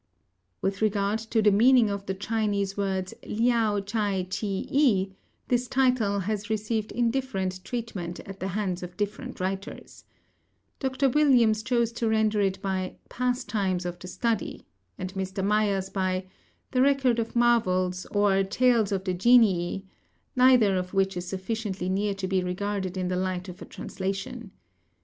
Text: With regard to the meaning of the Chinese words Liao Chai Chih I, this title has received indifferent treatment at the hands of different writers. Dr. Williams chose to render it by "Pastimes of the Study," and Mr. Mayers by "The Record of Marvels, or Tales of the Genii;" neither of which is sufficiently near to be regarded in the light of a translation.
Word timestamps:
With 0.63 0.81
regard 0.81 1.19
to 1.19 1.43
the 1.43 1.51
meaning 1.51 1.91
of 1.91 2.07
the 2.07 2.15
Chinese 2.15 2.75
words 2.75 3.13
Liao 3.23 3.81
Chai 3.81 4.25
Chih 4.31 4.65
I, 5.11 5.15
this 5.47 5.67
title 5.67 6.21
has 6.21 6.49
received 6.49 6.91
indifferent 6.91 7.63
treatment 7.63 8.19
at 8.21 8.39
the 8.39 8.47
hands 8.47 8.81
of 8.81 8.97
different 8.97 9.39
writers. 9.39 10.05
Dr. 10.79 11.07
Williams 11.07 11.61
chose 11.61 11.91
to 11.91 12.09
render 12.09 12.41
it 12.41 12.59
by 12.63 12.95
"Pastimes 13.09 13.85
of 13.85 13.99
the 13.99 14.07
Study," 14.07 14.65
and 14.97 15.13
Mr. 15.13 15.45
Mayers 15.45 15.93
by 15.93 16.25
"The 16.71 16.81
Record 16.81 17.19
of 17.19 17.35
Marvels, 17.35 18.07
or 18.07 18.43
Tales 18.43 18.91
of 18.91 19.03
the 19.03 19.13
Genii;" 19.13 19.85
neither 20.35 20.77
of 20.77 20.95
which 20.95 21.15
is 21.15 21.27
sufficiently 21.27 21.89
near 21.89 22.15
to 22.15 22.27
be 22.27 22.41
regarded 22.43 22.97
in 22.97 23.07
the 23.07 23.15
light 23.17 23.47
of 23.49 23.61
a 23.61 23.65
translation. 23.65 24.49